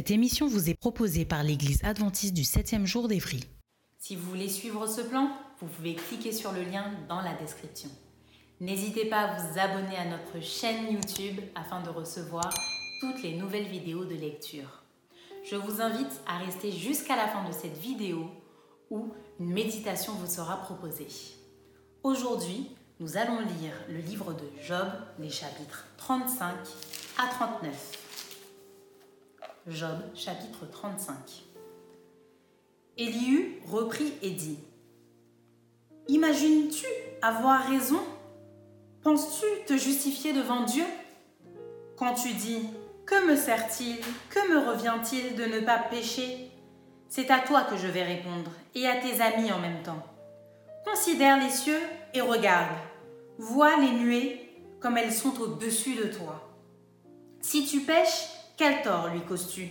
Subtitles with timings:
[0.00, 3.44] Cette émission vous est proposée par l'Église adventiste du 7e jour d'Évry.
[3.98, 5.28] Si vous voulez suivre ce plan,
[5.60, 7.90] vous pouvez cliquer sur le lien dans la description.
[8.60, 12.50] N'hésitez pas à vous abonner à notre chaîne YouTube afin de recevoir
[13.02, 14.84] toutes les nouvelles vidéos de lecture.
[15.44, 18.30] Je vous invite à rester jusqu'à la fin de cette vidéo
[18.88, 21.08] où une méditation vous sera proposée.
[22.04, 22.70] Aujourd'hui,
[23.00, 26.54] nous allons lire le livre de Job, les chapitres 35
[27.18, 27.99] à 39.
[29.66, 31.14] Job chapitre 35.
[32.96, 34.58] Élihu reprit et dit
[36.08, 36.86] Imagines-tu
[37.20, 38.00] avoir raison?
[39.02, 40.84] Penses-tu te justifier devant Dieu?
[41.98, 42.68] Quand tu dis
[43.04, 43.96] Que me sert-il?
[44.30, 46.50] Que me revient-il de ne pas pécher?
[47.08, 50.02] C'est à toi que je vais répondre et à tes amis en même temps.
[50.86, 51.80] Considère les cieux
[52.14, 52.76] et regarde.
[53.36, 54.40] Vois les nuées
[54.80, 56.48] comme elles sont au-dessus de toi.
[57.42, 59.66] Si tu pêches, quel tort lui causes-tu?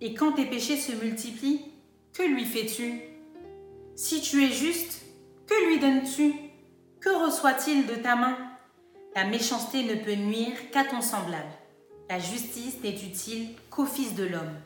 [0.00, 1.66] Et quand tes péchés se multiplient,
[2.14, 3.02] que lui fais-tu?
[3.94, 5.02] Si tu es juste,
[5.46, 6.32] que lui donnes-tu?
[6.98, 8.38] Que reçoit-il de ta main?
[9.14, 11.52] La méchanceté ne peut nuire qu'à ton semblable.
[12.08, 14.56] La justice n'est utile qu'au Fils de l'homme.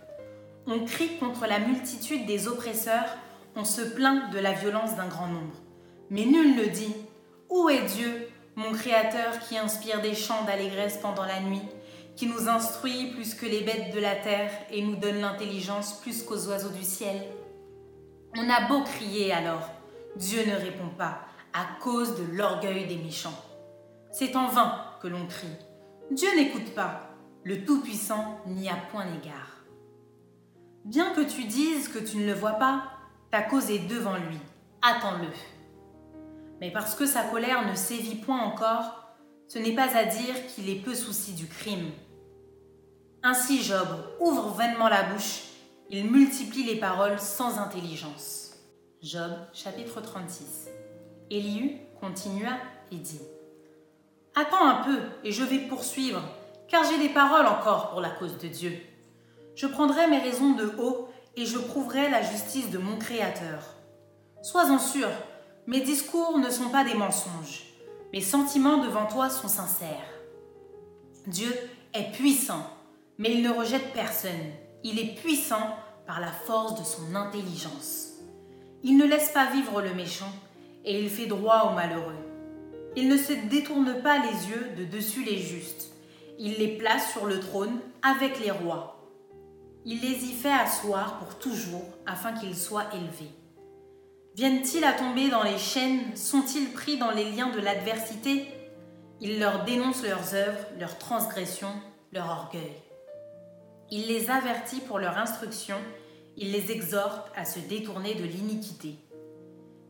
[0.69, 3.17] On crie contre la multitude des oppresseurs,
[3.56, 5.56] on se plaint de la violence d'un grand nombre.
[6.10, 6.94] Mais nul ne dit
[7.50, 11.62] Où est Dieu, mon Créateur qui inspire des chants d'allégresse pendant la nuit?
[12.16, 16.22] Qui nous instruit plus que les bêtes de la terre et nous donne l'intelligence plus
[16.22, 17.22] qu'aux oiseaux du ciel.
[18.37, 19.71] On a beau crier alors,
[20.16, 21.21] Dieu ne répond pas
[21.53, 23.44] à cause de l'orgueil des méchants.
[24.10, 25.47] C'est en vain que l'on crie.
[26.10, 27.10] Dieu n'écoute pas,
[27.44, 29.65] le Tout-Puissant n'y a point égard.
[30.84, 32.84] Bien que tu dises que tu ne le vois pas,
[33.31, 34.38] ta cause est devant lui,
[34.82, 35.28] attends-le.
[36.60, 39.06] Mais parce que sa colère ne sévit point encore,
[39.49, 41.91] ce n'est pas à dire qu'il est peu souci du crime.
[43.28, 43.88] Ainsi Job
[44.20, 45.42] ouvre vainement la bouche,
[45.91, 48.53] il multiplie les paroles sans intelligence.
[49.03, 50.69] Job chapitre 36.
[51.28, 52.53] Élihu continua
[52.92, 53.20] et dit
[54.37, 56.22] Attends un peu et je vais poursuivre,
[56.69, 58.78] car j'ai des paroles encore pour la cause de Dieu.
[59.56, 63.75] Je prendrai mes raisons de haut et je prouverai la justice de mon Créateur.
[64.41, 65.08] Sois-en sûr,
[65.66, 67.64] mes discours ne sont pas des mensonges,
[68.12, 70.14] mes sentiments devant toi sont sincères.
[71.26, 71.53] Dieu
[71.93, 72.70] est puissant
[73.19, 74.31] mais il ne rejette personne.
[74.84, 78.12] Il est puissant par la force de son intelligence.
[78.82, 80.32] Il ne laisse pas vivre le méchant
[80.84, 82.15] et il fait droit aux malheureux.
[82.94, 85.93] Il ne se détourne pas les yeux de dessus les justes.
[86.38, 88.93] Il les place sur le trône avec les rois.
[89.84, 93.32] Il les y fait asseoir pour toujours afin qu'ils soient élevés.
[94.34, 96.15] Viennent-ils à tomber dans les chaînes?
[96.15, 98.47] Sont-ils pris dans les liens de l'adversité?
[99.21, 101.72] Il leur dénonce leurs œuvres, leurs transgressions,
[102.12, 102.75] leur orgueil.
[103.91, 105.76] Il les avertit pour leur instruction,
[106.36, 108.97] il les exhorte à se détourner de l'iniquité.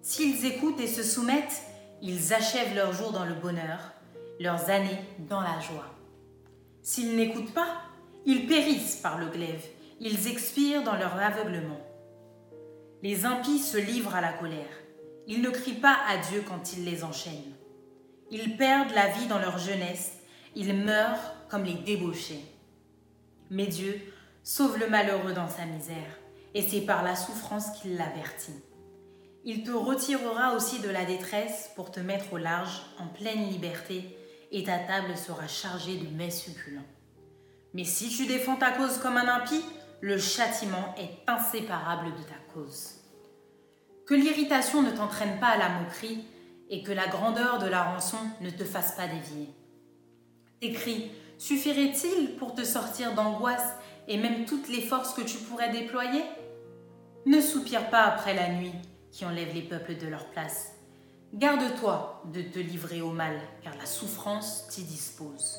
[0.02, 1.62] S'ils écoutent et se soumettent,
[2.02, 3.92] ils achèvent leurs jours dans le bonheur,
[4.38, 5.86] leurs années dans la joie.
[6.82, 7.80] S'ils n'écoutent pas,
[8.26, 9.64] ils périssent par le glaive,
[9.98, 11.80] ils expirent dans leur aveuglement.
[13.02, 14.82] Les impies se livrent à la colère,
[15.26, 17.54] ils ne crient pas à Dieu quand il les enchaîne.
[18.30, 20.12] Ils perdent la vie dans leur jeunesse,
[20.54, 22.44] ils meurent comme les débauchés.
[23.50, 24.00] Mais Dieu
[24.42, 26.18] sauve le malheureux dans sa misère,
[26.54, 28.62] et c'est par la souffrance qu'il l'avertit.
[29.44, 34.16] Il te retirera aussi de la détresse pour te mettre au large, en pleine liberté,
[34.50, 36.86] et ta table sera chargée de mets succulents.
[37.74, 39.64] Mais si tu défends ta cause comme un impie,
[40.00, 42.94] le châtiment est inséparable de ta cause.
[44.06, 46.24] Que l'irritation ne t'entraîne pas à la moquerie
[46.70, 49.48] et que la grandeur de la rançon ne te fasse pas dévier.
[50.60, 53.72] Tes cris suffirait-il pour te sortir d'angoisse
[54.08, 56.22] et même toutes les forces que tu pourrais déployer?
[57.26, 58.74] Ne soupire pas après la nuit
[59.10, 60.72] qui enlève les peuples de leur place.
[61.34, 65.58] Garde-toi de te livrer au mal, car la souffrance t'y dispose.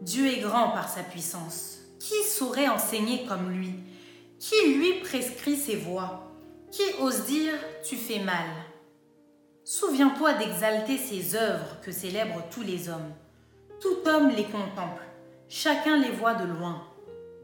[0.00, 1.78] Dieu est grand par sa puissance.
[1.98, 3.74] Qui saurait enseigner comme lui?
[4.38, 6.30] Qui lui prescrit ses voies?
[6.70, 8.46] Qui ose dire tu fais mal?
[9.64, 13.12] Souviens-toi d'exalter ses œuvres que célèbrent tous les hommes.
[13.80, 15.02] Tout homme les contemple,
[15.48, 16.82] chacun les voit de loin.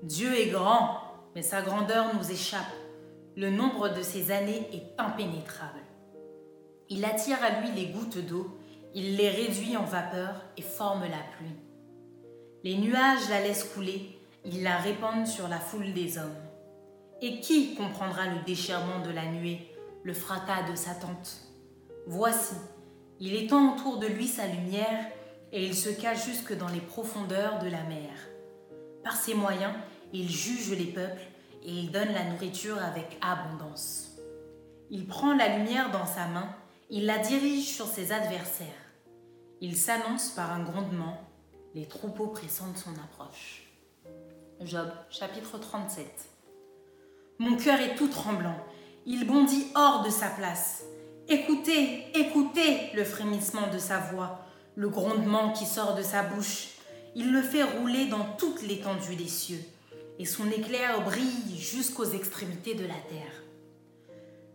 [0.02, 0.98] Dieu est grand,
[1.34, 2.72] mais sa grandeur nous échappe.
[3.36, 5.80] Le nombre de ses années est impénétrable.
[6.88, 8.58] Il attire à lui les gouttes d'eau,
[8.94, 11.56] il les réduit en vapeur et forme la pluie.
[12.64, 16.36] Les nuages la laissent couler, ils la répandent sur la foule des hommes.
[17.20, 19.70] Et qui comprendra le déchirement de la nuée,
[20.02, 21.42] le fracas de sa tente?
[22.06, 22.54] Voici,
[23.20, 25.06] il étend autour de lui sa lumière
[25.52, 28.10] et il se cache jusque dans les profondeurs de la mer.
[29.04, 29.74] Par ses moyens,
[30.12, 31.22] il juge les peuples
[31.62, 34.16] et il donne la nourriture avec abondance.
[34.90, 36.54] Il prend la lumière dans sa main,
[36.90, 38.66] il la dirige sur ses adversaires.
[39.60, 41.18] Il s'annonce par un grondement
[41.74, 43.62] les troupeaux pressentent son approche.
[44.60, 46.06] Job, chapitre 37.
[47.38, 48.58] Mon cœur est tout tremblant.
[49.06, 50.84] Il bondit hors de sa place.
[51.28, 54.40] Écoutez, écoutez le frémissement de sa voix,
[54.74, 56.68] le grondement qui sort de sa bouche.
[57.14, 59.62] Il le fait rouler dans toute l'étendue des cieux,
[60.18, 63.42] et son éclair brille jusqu'aux extrémités de la terre.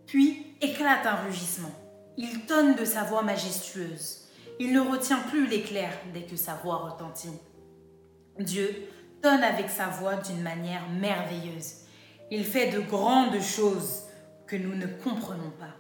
[0.08, 1.72] Puis éclate un rugissement.
[2.18, 4.22] Il tonne de sa voix majestueuse.
[4.60, 7.38] Il ne retient plus l'éclair dès que sa voix retentit.
[8.40, 8.88] Dieu
[9.22, 11.82] tonne avec sa voix d'une manière merveilleuse.
[12.32, 14.04] Il fait de grandes choses
[14.48, 15.76] que nous ne comprenons pas.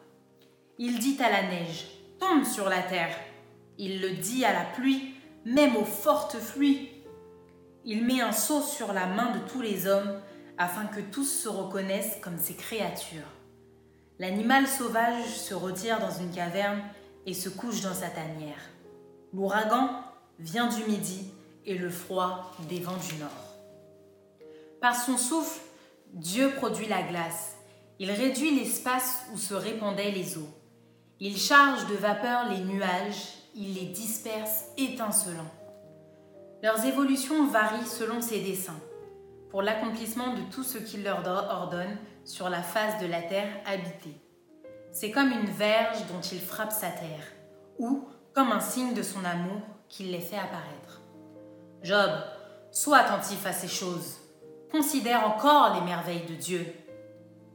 [0.77, 1.87] Il dit à la neige,
[2.19, 3.15] tombe sur la terre.
[3.77, 5.13] Il le dit à la pluie,
[5.45, 6.89] même aux fortes pluies.
[7.85, 10.19] Il met un sceau sur la main de tous les hommes
[10.57, 13.31] afin que tous se reconnaissent comme ses créatures.
[14.19, 16.81] L'animal sauvage se retire dans une caverne
[17.25, 18.69] et se couche dans sa tanière.
[19.33, 19.89] L'ouragan
[20.39, 21.31] vient du midi
[21.65, 23.29] et le froid des vents du nord.
[24.81, 25.59] Par son souffle,
[26.13, 27.57] Dieu produit la glace.
[27.99, 30.49] Il réduit l'espace où se répandaient les eaux.
[31.19, 35.51] Il charge de vapeur les nuages, il les disperse étincelants.
[36.61, 38.79] Leurs évolutions varient selon ses desseins,
[39.49, 44.21] pour l'accomplissement de tout ce qu'il leur ordonne sur la face de la terre habitée.
[44.91, 47.23] C'est comme une verge dont il frappe sa terre,
[47.79, 51.01] ou comme un signe de son amour qu'il les fait apparaître.
[51.81, 52.11] Job,
[52.71, 54.17] sois attentif à ces choses.
[54.71, 56.65] Considère encore les merveilles de Dieu.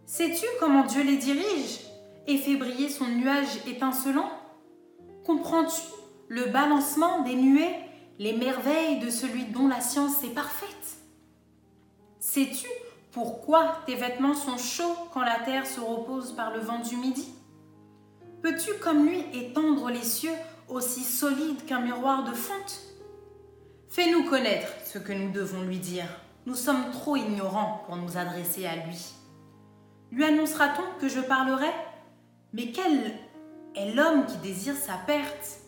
[0.06, 1.80] Sais-tu comment Dieu les dirige
[2.26, 4.30] et fait briller son nuage étincelant?
[5.24, 5.82] Comprends-tu
[6.28, 7.74] le balancement des nuées,
[8.18, 10.96] les merveilles de celui dont la science est parfaite?
[12.18, 12.66] Sais-tu
[13.12, 17.28] pourquoi tes vêtements sont chauds quand la terre se repose par le vent du midi?
[18.42, 20.34] Peux-tu comme lui étendre les cieux
[20.68, 22.80] aussi solides qu'un miroir de fonte?
[23.88, 26.06] Fais-nous connaître ce que nous devons lui dire.
[26.46, 29.12] Nous sommes trop ignorants pour nous adresser à lui.
[30.10, 31.70] Lui annoncera-t-on que je parlerai?
[32.52, 33.12] Mais quel
[33.74, 35.60] est l'homme qui désire sa perte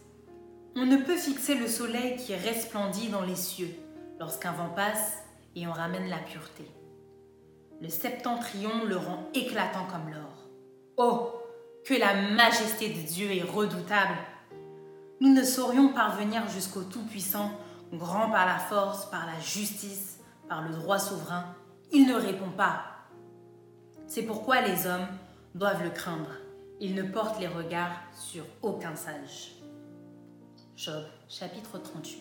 [0.77, 3.75] On ne peut fixer le soleil qui resplendit dans les cieux
[4.21, 5.19] lorsqu'un vent passe
[5.57, 6.71] et on ramène la pureté.
[7.81, 10.49] Le septentrion le rend éclatant comme l'or.
[10.97, 11.33] Oh,
[11.85, 14.17] que la majesté de Dieu est redoutable.
[15.21, 17.51] Nous ne saurions parvenir jusqu'au Tout-Puissant,
[17.93, 20.19] grand par la force, par la justice,
[20.49, 21.45] par le droit souverain.
[21.93, 22.85] Il ne répond pas.
[24.07, 25.07] C'est pourquoi les hommes
[25.55, 26.31] doivent le craindre.
[26.81, 29.53] Il ne porte les regards sur aucun sage.
[30.77, 32.21] Job chapitre 38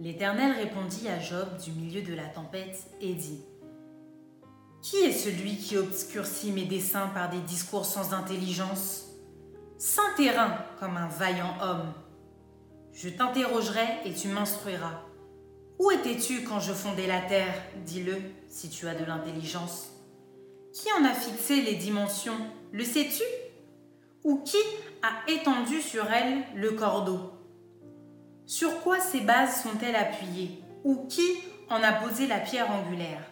[0.00, 3.40] L'Éternel répondit à Job du milieu de la tempête et dit
[4.82, 9.06] Qui est celui qui obscurcit mes desseins par des discours sans intelligence?
[9.78, 11.94] Sans terrain comme un vaillant homme.
[12.92, 15.00] Je t'interrogerai et tu m'instruiras.
[15.78, 17.54] Où étais-tu quand je fondais la terre?
[17.86, 18.16] Dis-le
[18.48, 19.97] si tu as de l'intelligence.
[20.80, 22.38] Qui en a fixé les dimensions?
[22.70, 23.24] Le sais-tu?
[24.22, 24.58] Ou qui
[25.02, 27.32] a étendu sur elle le cordeau?
[28.46, 30.62] Sur quoi ces bases sont-elles appuyées?
[30.84, 31.26] Ou qui
[31.68, 33.24] en a posé la pierre angulaire?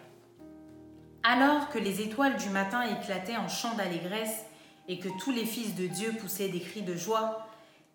[1.23, 4.43] Alors que les étoiles du matin éclataient en chants d'allégresse
[4.89, 7.47] et que tous les fils de Dieu poussaient des cris de joie,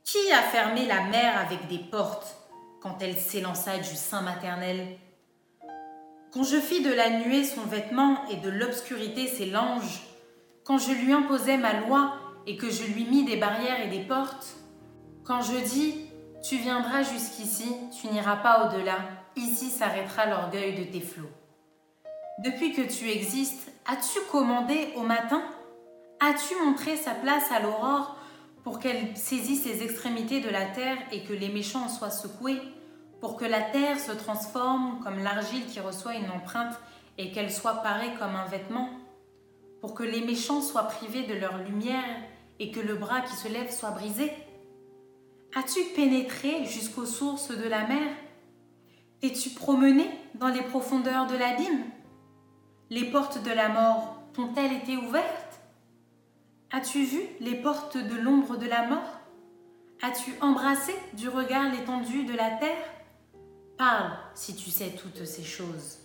[0.03, 2.39] qui a fermé la mer avec des portes
[2.81, 4.97] quand elle s'élança du sein maternel
[6.33, 10.01] Quand je fis de la nuée son vêtement et de l'obscurité ses langes,
[10.65, 12.15] quand je lui imposai ma loi
[12.47, 14.57] et que je lui mis des barrières et des portes,
[15.25, 16.07] quand je dis
[16.43, 18.97] tu viendras jusqu'ici, tu n'iras pas au-delà.
[19.37, 21.29] Ici s'arrêtera l'orgueil de tes flots.
[22.43, 25.43] Depuis que tu existes, as-tu commandé au matin?
[26.19, 28.17] As-tu montré sa place à l'aurore
[28.65, 32.61] pour qu'elle saisisse les extrémités de la terre et que les méchants en soient secoués?
[33.23, 36.75] Pour que la terre se transforme comme l'argile qui reçoit une empreinte
[37.19, 38.91] et qu'elle soit parée comme un vêtement,
[39.81, 42.17] pour que les méchants soient privés de leur lumière
[42.59, 44.33] et que le bras qui se lève soit brisé.
[45.55, 48.09] As-tu pénétré jusqu'aux sources de la mer?
[49.23, 51.85] Es-tu promené dans les profondeurs de l'abîme?
[52.91, 55.61] Les portes de la mort t'ont-elles été ouvertes?
[56.73, 59.21] As-tu vu les portes de l'ombre de la mort?
[60.03, 63.02] As-tu embrassé du regard l'étendue de la terre?
[63.79, 65.99] Parle si tu sais toutes ces choses.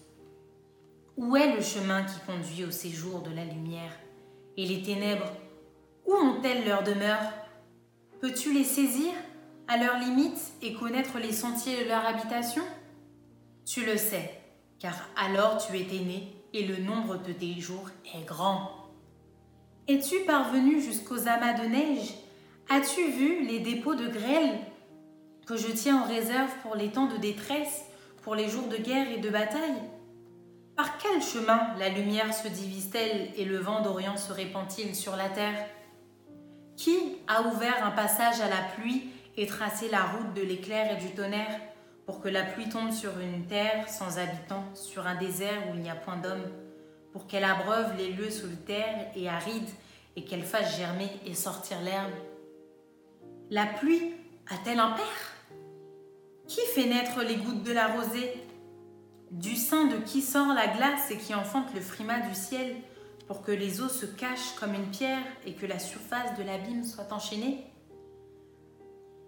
[1.17, 3.91] Où est le chemin qui conduit au séjour de la lumière
[4.55, 5.31] Et les ténèbres,
[6.05, 7.19] où ont-elles leur demeure?
[8.21, 9.11] Peux-tu les saisir
[9.67, 12.63] à leurs limites et connaître les sentiers de leur habitation?
[13.65, 14.31] Tu le sais,
[14.79, 18.71] car alors tu étais né et le nombre de tes jours est grand.
[19.87, 22.13] Es-tu parvenu jusqu'aux amas de neige?
[22.69, 24.59] As-tu vu les dépôts de grêle?
[25.47, 27.85] Que je tiens en réserve pour les temps de détresse,
[28.21, 29.81] pour les jours de guerre et de bataille.
[30.75, 35.29] Par quel chemin la lumière se divise-t-elle et le vent d'Orient se répand-il sur la
[35.29, 35.65] terre?
[36.75, 41.01] Qui a ouvert un passage à la pluie et tracé la route de l'éclair et
[41.01, 41.61] du tonnerre
[42.05, 45.81] pour que la pluie tombe sur une terre sans habitants, sur un désert où il
[45.81, 46.45] n'y a point d'homme,
[47.13, 49.69] pour qu'elle abreuve les lieux solitaires et arides
[50.17, 52.13] et qu'elle fasse germer et sortir l'herbe?
[53.49, 54.13] La pluie
[54.49, 55.36] a-t-elle un père?
[56.47, 58.33] Qui fait naître les gouttes de la rosée?
[59.31, 62.75] Du sein de qui sort la glace et qui enfante le frimas du ciel
[63.27, 66.85] pour que les eaux se cachent comme une pierre et que la surface de l'abîme
[66.85, 67.65] soit enchaînée?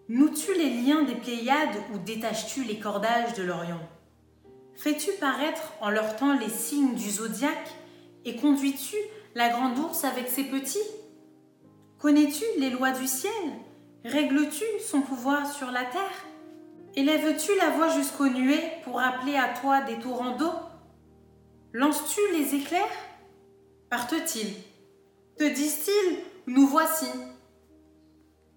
[0.07, 3.87] Noues-tu les liens des Pléiades ou détaches-tu les cordages de l'Orient?
[4.75, 7.75] Fais-tu paraître en leur temps les signes du zodiaque
[8.23, 8.95] et conduis-tu
[9.35, 10.79] la grande ours avec ses petits?
[11.99, 13.33] Connais-tu les lois du ciel?
[14.05, 16.25] Règles-tu son pouvoir sur la terre?
[16.99, 20.51] Élèves-tu la voix jusqu'aux nuées pour appeler à toi des torrents d'eau?
[21.71, 22.83] Lances-tu les éclairs?
[23.89, 24.53] Partent-ils?
[25.37, 27.07] Te disent-ils Nous voici?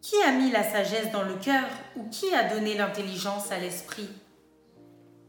[0.01, 4.09] Qui a mis la sagesse dans le cœur ou qui a donné l'intelligence à l'esprit?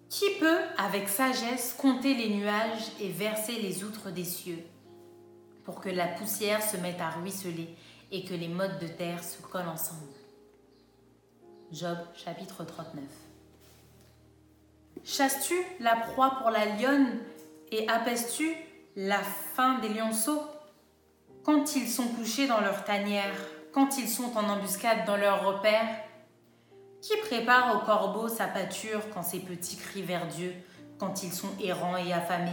[0.09, 4.63] Qui peut, avec sagesse, compter les nuages et verser les outres des cieux?
[5.65, 7.75] Pour que la poussière se mette à ruisseler
[8.11, 10.22] et que les modes de terre se collent ensemble
[11.73, 13.03] Job chapitre 39.
[15.03, 17.17] Chasses-tu la proie pour la lionne
[17.71, 18.55] et apaises-tu
[18.95, 20.43] la faim des lionceaux?
[21.43, 23.33] Quand ils sont couchés dans leur tanière,
[23.71, 25.87] quand ils sont en embuscade dans leur repère
[27.01, 30.53] Qui prépare au corbeau sa pâture quand ses petits crient vers Dieu,
[30.99, 32.51] quand ils sont errants et affamés?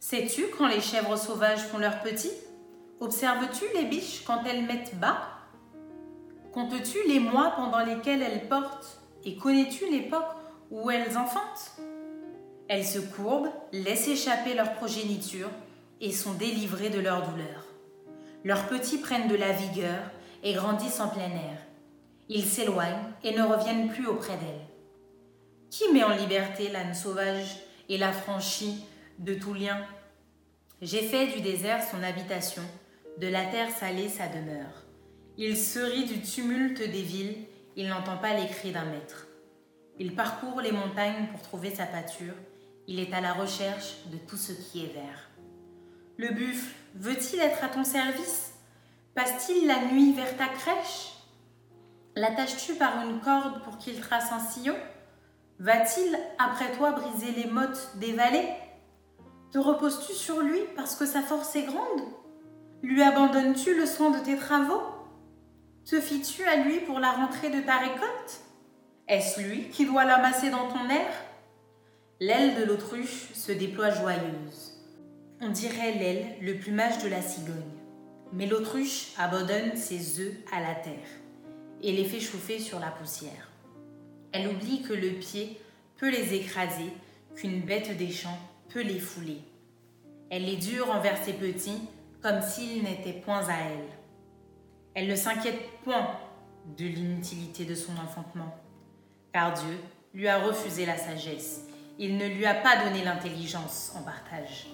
[0.00, 2.34] Sais-tu quand les chèvres sauvages font leurs petits?
[2.98, 5.37] Observes-tu les biches quand elles mettent bas?
[6.52, 10.34] Comptes-tu les mois pendant lesquels elles portent et connais-tu l'époque
[10.70, 11.76] où elles enfantent?
[12.68, 15.50] Elles se courbent, laissent échapper leur progéniture
[16.00, 17.64] et sont délivrées de leur douleur.
[18.44, 20.00] Leurs petits prennent de la vigueur
[20.42, 21.58] et grandissent en plein air.
[22.28, 24.66] Ils s'éloignent et ne reviennent plus auprès d'elles.
[25.70, 27.56] Qui met en liberté l'âne sauvage
[27.88, 28.84] et l'affranchit
[29.18, 29.78] de tout lien?
[30.80, 32.62] J'ai fait du désert son habitation,
[33.18, 34.87] de la terre salée sa demeure.
[35.40, 37.36] Il se rit du tumulte des villes,
[37.76, 39.28] il n'entend pas les cris d'un maître.
[40.00, 42.34] Il parcourt les montagnes pour trouver sa pâture,
[42.88, 45.30] il est à la recherche de tout ce qui est vert.
[46.16, 48.54] Le buffle veut-il être à ton service?
[49.14, 51.12] Passe-t-il la nuit vers ta crèche?
[52.16, 54.76] L'attaches-tu par une corde pour qu'il trace un sillon?
[55.60, 58.48] Va-t-il, après toi, briser les mottes des vallées?
[59.52, 62.02] Te reposes-tu sur lui parce que sa force est grande?
[62.82, 64.82] Lui abandonnes-tu le soin de tes travaux?
[65.88, 68.42] Te fis-tu à lui pour la rentrée de ta récolte?
[69.08, 71.10] Est-ce lui qui doit l'amasser dans ton air?
[72.20, 74.74] L'aile de l'autruche se déploie joyeuse.
[75.40, 77.54] On dirait l'aile, le plumage de la cigogne.
[78.34, 81.08] Mais l'autruche abandonne ses œufs à la terre
[81.80, 83.48] et les fait chauffer sur la poussière.
[84.32, 85.58] Elle oublie que le pied
[85.96, 86.92] peut les écraser,
[87.34, 89.40] qu'une bête des champs peut les fouler.
[90.28, 91.80] Elle les dure envers ses petits
[92.20, 93.97] comme s'ils n'étaient point à elle.
[94.98, 96.08] Elle ne s'inquiète point
[96.76, 98.52] de l'inutilité de son enfantement,
[99.32, 99.78] car Dieu
[100.12, 101.60] lui a refusé la sagesse.
[102.00, 104.66] Il ne lui a pas donné l'intelligence en partage.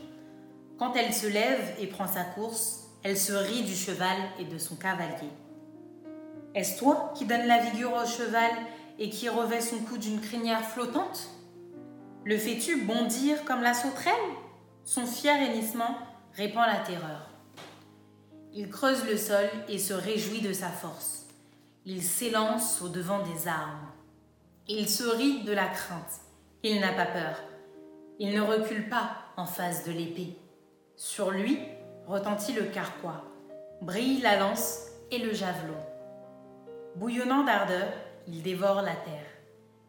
[0.79, 4.57] Quand elle se lève et prend sa course, elle se rit du cheval et de
[4.57, 5.29] son cavalier.
[6.55, 8.51] Est-ce toi qui donnes la vigueur au cheval
[8.99, 11.29] et qui revêt son cou d'une crinière flottante?
[12.25, 14.15] Le fais-tu bondir comme la sauterelle?
[14.85, 15.99] Son fier hennissement
[16.33, 17.34] répand la terreur.
[18.57, 21.27] Il creuse le sol et se réjouit de sa force.
[21.85, 23.89] Il s'élance au devant des armes.
[24.69, 26.21] Il se rit de la crainte.
[26.63, 27.37] Il n'a pas peur.
[28.21, 30.39] Il ne recule pas en face de l'épée.
[30.95, 31.59] Sur lui
[32.07, 33.25] retentit le carquois,
[33.83, 35.75] brille la lance et le javelot.
[36.95, 37.89] Bouillonnant d'ardeur,
[38.29, 39.27] il dévore la terre.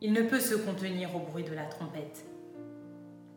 [0.01, 2.25] Il ne peut se contenir au bruit de la trompette.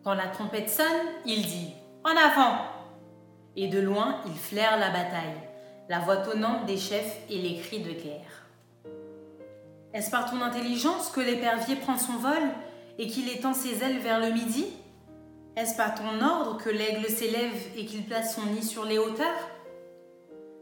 [0.04, 0.87] Quand la trompette sonne,
[1.26, 2.77] il dit En avant
[3.61, 5.35] Et de loin, il flaire la bataille,
[5.88, 8.47] la voix tonnante des chefs et les cris de guerre.
[9.93, 12.38] Est-ce par ton intelligence que l'épervier prend son vol
[12.99, 14.67] et qu'il étend ses ailes vers le midi?
[15.57, 19.49] Est-ce par ton ordre que l'aigle s'élève et qu'il place son nid sur les hauteurs?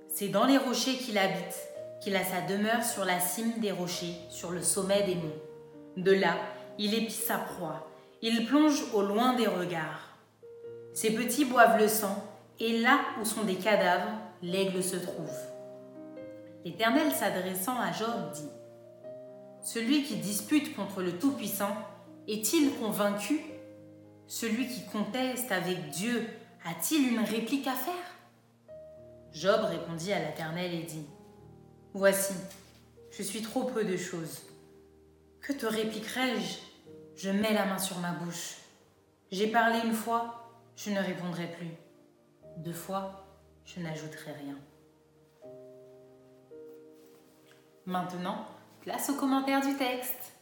[0.09, 1.69] C'est dans les rochers qu'il habite,
[2.00, 5.99] qu'il a sa demeure sur la cime des rochers, sur le sommet des monts.
[5.99, 6.38] De là,
[6.79, 7.91] il épie sa proie,
[8.23, 10.17] il plonge au loin des regards.
[10.95, 12.25] Ses petits boivent le sang,
[12.61, 15.31] et là où sont des cadavres, l'aigle se trouve.
[16.65, 18.49] L'Éternel s'adressant à Job dit
[19.63, 21.77] Celui qui dispute contre le Tout-Puissant
[22.27, 23.41] est-il convaincu?
[24.27, 26.27] Celui qui conteste avec Dieu
[26.65, 27.95] a-t-il une réplique à faire?
[29.33, 31.07] Job répondit à l'Éternel et dit
[31.95, 32.35] Voici,
[33.11, 34.43] je suis trop peu de choses.
[35.41, 36.59] Que te répliquerai-je?
[37.17, 38.57] Je mets la main sur ma bouche.
[39.31, 41.71] J'ai parlé une fois, je ne répondrai plus.
[42.57, 43.23] Deux fois,
[43.67, 44.59] je n'ajouterai rien.
[47.85, 48.47] Maintenant,
[48.81, 50.33] place aux commentaires du texte.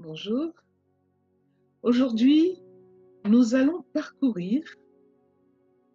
[0.00, 0.52] Bonjour.
[1.82, 2.63] Aujourd'hui,
[3.34, 4.62] nous allons parcourir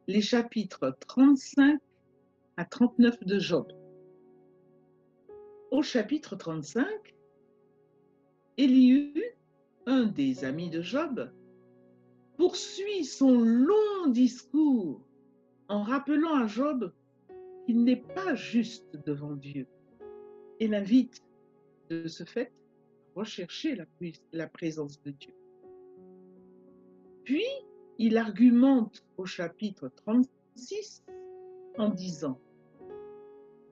[0.08, 1.80] les chapitres 35
[2.58, 3.72] à 39 de Job.
[5.72, 6.86] Au chapitre 35,
[8.58, 9.24] Elihu,
[9.86, 11.32] un des amis de Job,
[12.36, 15.02] poursuit son long discours
[15.70, 16.92] en rappelant à Job
[17.66, 19.66] qu'il n'est pas juste devant Dieu
[20.60, 21.24] et l'invite
[21.90, 22.52] de ce fait
[23.16, 23.86] rechercher la,
[24.34, 25.39] la présence de Dieu.
[27.30, 27.46] Puis,
[28.00, 31.04] il argumente au chapitre 36
[31.78, 32.42] en disant,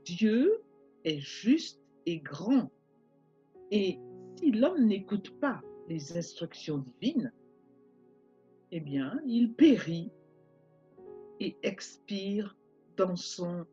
[0.05, 0.61] Dieu
[1.03, 2.69] est juste et grand,
[3.71, 3.97] et
[4.35, 7.33] si l'homme n'écoute pas les instructions divines,
[8.71, 10.11] eh bien, il périt
[11.39, 12.55] et expire
[12.95, 13.65] dans son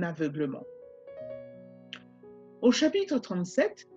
[0.00, 0.64] aveuglement.
[2.62, 3.90] Au chapitre 37,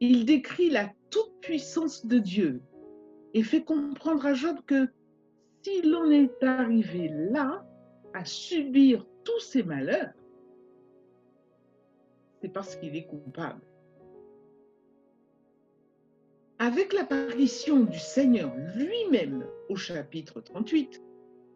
[0.00, 2.60] il décrit la toute-puissance de Dieu
[3.36, 4.88] et fait comprendre à Job que
[5.60, 7.66] si l'on est arrivé là
[8.14, 10.14] à subir tous ces malheurs,
[12.40, 13.60] c'est parce qu'il est coupable.
[16.58, 21.02] Avec l'apparition du Seigneur lui-même au chapitre 38,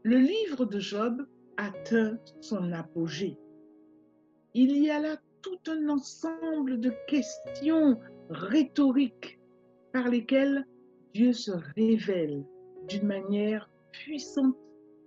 [0.03, 3.39] le livre de Job atteint son apogée.
[4.53, 9.41] Il y a là tout un ensemble de questions rhétoriques
[9.95, 10.67] par lesquelles
[11.13, 12.45] Dieu se révèle
[12.89, 14.57] d'une manière puissante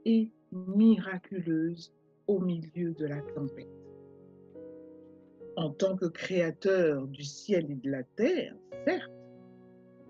[0.06, 1.94] et miraculeuse
[2.28, 3.70] au milieu de la tempête.
[5.56, 9.12] En tant que créateur du ciel et de la terre, certes,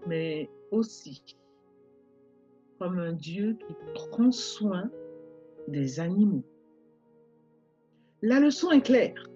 [0.07, 1.37] mais aussi
[2.79, 4.89] comme un Dieu qui prend soin
[5.67, 6.43] des animaux.
[8.21, 9.29] La leçon est claire.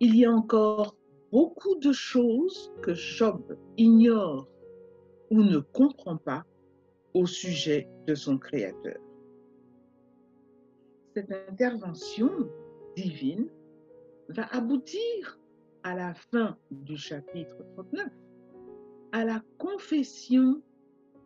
[0.00, 0.96] Il y a encore
[1.32, 4.48] beaucoup de choses que Job ignore
[5.30, 6.44] ou ne comprend pas
[7.14, 8.98] au sujet de son Créateur.
[11.14, 12.30] Cette intervention
[12.94, 13.48] divine
[14.28, 15.38] va aboutir
[15.82, 18.08] à la fin du chapitre 39
[19.12, 20.62] à la confession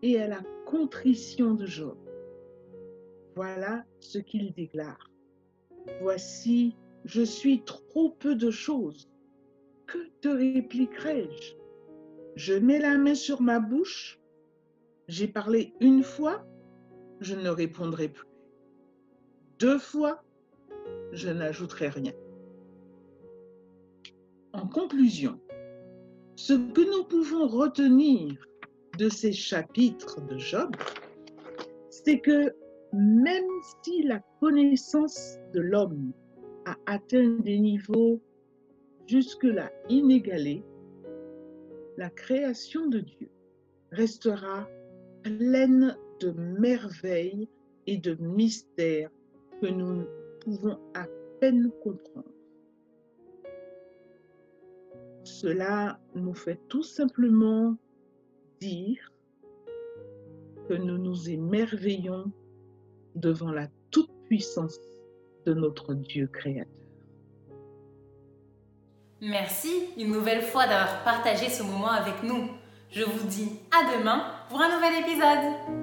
[0.03, 1.99] et à la contrition de Job.
[3.35, 5.11] Voilà ce qu'il déclare.
[6.01, 9.11] Voici, je suis trop peu de choses
[9.87, 11.60] que te répliquerai-je?
[12.37, 14.21] Je mets la main sur ma bouche.
[15.09, 16.45] J'ai parlé une fois,
[17.21, 18.27] je ne répondrai plus.
[19.59, 20.23] Deux fois,
[21.13, 22.13] je n'ajouterai rien.
[24.53, 25.39] En conclusion,
[26.37, 28.47] ce que nous pouvons retenir
[28.99, 30.75] de ces chapitres de Job,
[31.91, 32.55] c'est que
[32.93, 33.45] même
[33.85, 36.13] si la connaissance de l'homme
[36.67, 38.21] a atteint des niveaux
[39.07, 40.65] jusque-là inégalée,
[42.01, 43.29] la création de Dieu
[43.93, 44.67] restera
[45.23, 47.47] pleine de merveilles
[47.87, 49.11] et de mystères
[49.61, 50.07] que nous
[50.41, 51.07] pouvons à
[51.41, 52.33] peine comprendre.
[55.25, 57.77] Cela nous fait tout simplement
[58.63, 59.13] dire
[60.71, 62.33] que nous nous émerveillons
[63.15, 64.81] devant la toute-puissance
[65.45, 66.80] de notre Dieu créateur.
[69.23, 72.49] Merci une nouvelle fois d'avoir partagé ce moment avec nous.
[72.91, 75.80] Je vous dis à demain pour un nouvel épisode.